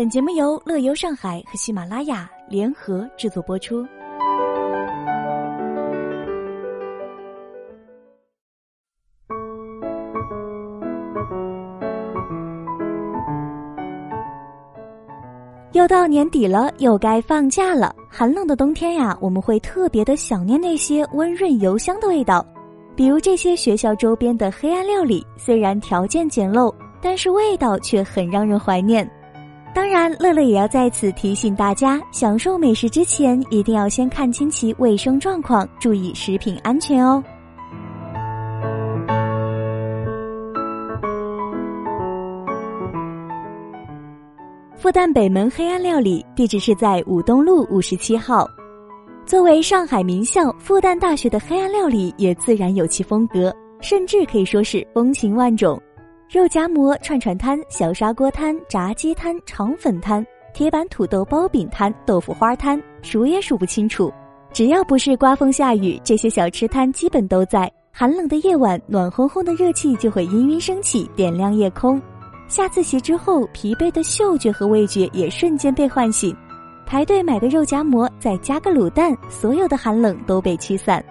[0.00, 3.86] 本节目由乐游上海和喜马拉雅联合制作播出。
[15.72, 17.94] 又到年底了，又该放假了。
[18.08, 22.42] 寒冷的冬天呀，我们会特别的想念那些温润油香的味道，
[22.96, 29.06] 比如这些学校周边的黑暗料理，虽然条件简陋，但是味道却很让人怀念。
[29.72, 37.22] 当然，乐乐也要在此提醒大家，享受美食之前，一定要先看清其卫生状况，注意食品安全哦。
[44.76, 48.48] 复旦北门黑暗料理地址是在武东路五十七号。
[49.24, 55.80] 作为上海名校，复旦大学的黑暗料理也自然有其风格，甚至可以说是风情万种。
[56.32, 64.12] 肉夹馍、串串摊、小砂锅摊、炸鸡摊、肠粉摊、铁板土豆包饼摊、豆腐花摊，数也数不清楚。
[64.52, 67.68] 只要不是刮风下雨，这些小吃摊基本都在。
[67.90, 72.00] 寒冷的夜晚，暖烘烘的热气就会氤氲升起，点亮夜空。
[72.46, 76.32] 下自习之后，疲惫的嗅觉和味觉也瞬间被唤醒。
[76.86, 81.04] 排队买个肉夹馍，再加个卤蛋，所有的寒冷都被驱散。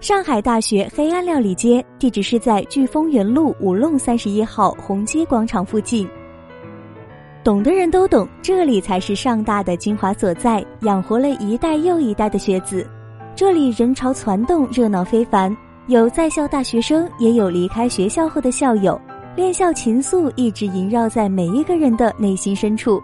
[0.00, 6.08] 上海大学黑暗料理街地址是在飓风园路五弄三十一号宏基广场附近。
[7.44, 12.88] 懂的人都懂，这里才是上大的精华所在，养活了一代又一代的学子。
[13.36, 15.54] 这里人潮攒动，热闹非凡，
[15.86, 18.98] 有在校大学生，也有离开学校后的校友，
[19.36, 23.02] 恋校情愫一直萦绕在每一个人的内心深处。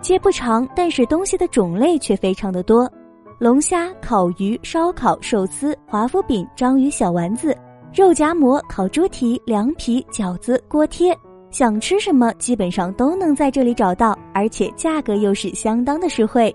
[0.00, 2.90] 街不长，但是东西的种类却非常的多：
[3.38, 7.54] 龙虾、烤鱼、烧烤、寿司、华夫饼、章鱼小丸子、
[7.94, 11.14] 肉夹馍、烤猪蹄、凉皮、饺子、锅贴，
[11.50, 16.54] 想吃什么基本上都能在这里找到，而且价格又是相当的实惠。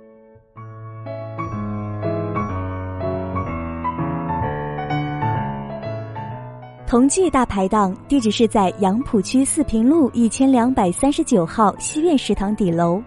[6.87, 12.99] 同济大排档地址是在杨浦区四平路一千两百三十九号西苑食堂底楼。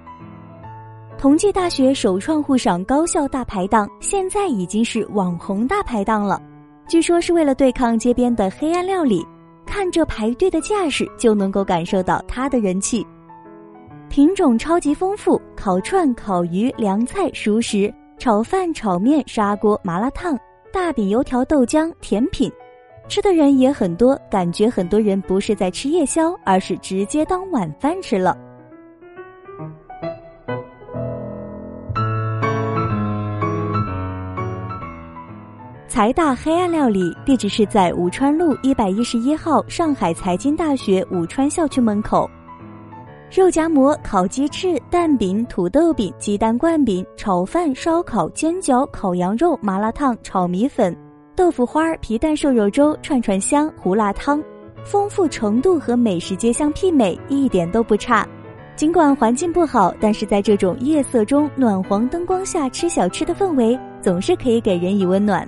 [1.25, 6.39] 同济大学首创沪上高校大排档，现在已经是网红大排档了。
[6.87, 9.27] 据说是为了对抗街边的黑暗料理，
[9.65, 13.07] 看这排队的架势就能够感受到它的人气。
[14.11, 20.39] 品种超级丰富，烤串、烤鱼、凉菜、熟食、炒饭、炒面、砂锅、麻辣烫、
[20.71, 22.53] 大饼、油条、豆浆、甜品。
[23.09, 28.37] 吃的人也很多，感觉很多人不是在吃夜宵，而是直接当晚饭吃了。
[35.95, 42.29] 财大黑暗料理地址是在武川路一百一十一号上海财经大学武川校区门口。
[43.31, 50.97] 肉夹馍、烤鸡翅、蛋饼、土豆饼、鸡蛋灌饼、炒饭、烧烤、煎饺、烤羊肉、麻辣烫、炒米粉。
[51.37, 54.43] 豆腐花、皮蛋瘦肉粥、串串香、胡辣汤，
[54.83, 58.27] 丰富程度和美食街相媲美，一点都不差。
[58.75, 65.47] 尽管环境不好，但是在这种夜色中、暖黄灯光下吃小吃的氛围，总是可以给人以温暖。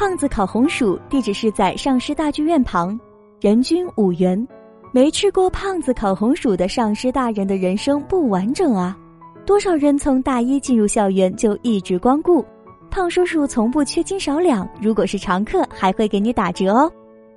[0.00, 2.98] 胖子烤红薯地址是在上师大剧院旁，
[3.38, 4.48] 人均五元。
[4.92, 8.96] 没吃过胖子烤红薯的上师大人的人生不完整啊！
[9.44, 12.42] 多少人从大一进入校园就一直光顾，
[12.90, 16.90] 胖叔叔从不缺斤少两，如果是常客还会给你打折哦。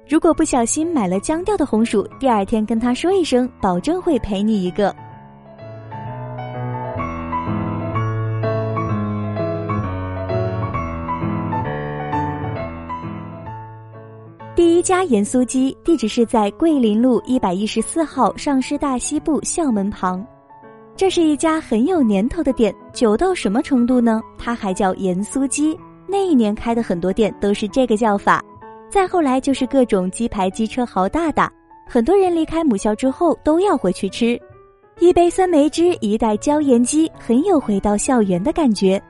[0.08, 4.96] 如果不小心买了僵掉的红薯，第二天跟他说一声，保证会赔你一个。
[14.84, 20.22] 家盐酥鸡地址是在桂林路一百一十四号上师大西部校门旁，
[20.98, 24.22] 这是一家很有年头的店，久到什么程度呢？
[24.38, 25.80] 它还叫盐酥鸡。
[26.06, 28.44] 那一年开的很多店都是这个叫法，
[28.90, 31.50] 再后来就是各种鸡排、鸡车、豪大大，
[31.88, 34.38] 很多人离开母校之后都要回去吃。
[35.00, 39.02] 一杯酸梅汁，一袋椒盐鸡，很有回到校园的感觉。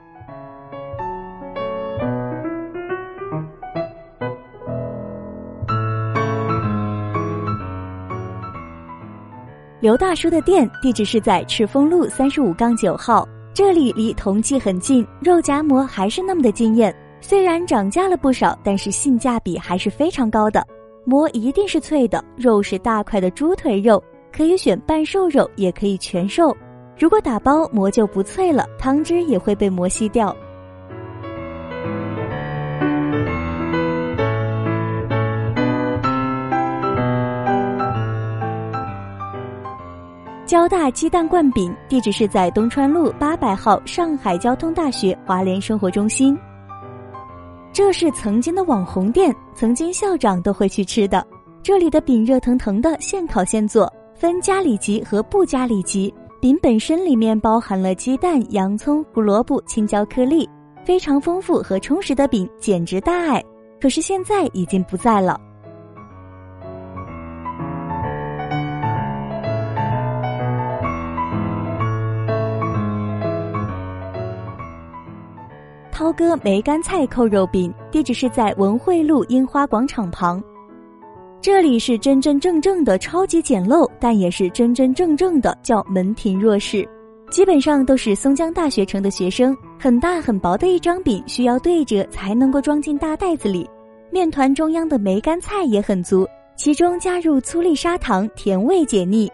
[9.83, 16.95] 刘大叔的店地址是在赤峰路三十五杠九号，这里离同济很近，肉夹馍还是那么的惊艳。
[17.19, 20.65] 虽然涨价了不少，但是性价比还是非常高的。
[21.03, 24.01] 馍一定是脆的，肉是大块的猪腿肉，
[24.31, 26.55] 可以选半瘦肉，也可以全瘦。
[26.97, 30.33] 如果打包馍就不脆了，汤汁也会被馍吸掉。
[40.45, 46.37] 交大鸡蛋灌饼地址是在东川路八百号上海交通大学华联生活中心。
[47.71, 51.25] 这是曾经的网红店，曾经校长都会去吃的。
[51.63, 56.13] 这里的饼热腾腾的，现烤现做，分加里脊和不加里脊。
[56.41, 60.47] 饼本身里面包含了鸡蛋、洋葱、胡萝卜、青椒颗粒，
[60.83, 63.41] 非常丰富和充实的饼，简直大爱。
[63.81, 65.39] 可是现在已经不在了。
[76.13, 80.41] 哥梅干菜扣肉饼，地址是在文汇路樱花广场旁。
[81.41, 86.87] 这里是真真正正的超级简陋，但也是真真正正的叫门庭若市。
[87.29, 89.55] 基本上都是松江大学城的学生。
[89.79, 93.69] 很大很薄的一张饼，需要对折才能够装进大袋子里。
[94.11, 96.25] 面团中央的梅干菜也很足，
[96.55, 99.29] 其中加入粗粒砂糖，甜味解腻。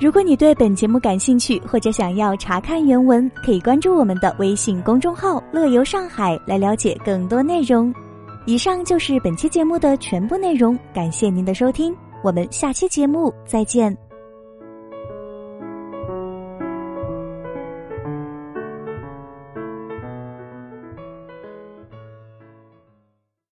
[0.00, 7.94] 如果你对本节目感兴趣，或者想要查看原文，可以关注我们的微信公众号“乐游上海”来了解更多内容。
[8.46, 11.94] 以上就是本期节目的全部内容，感谢您的收听，
[12.24, 14.09] 我们下期节目再见。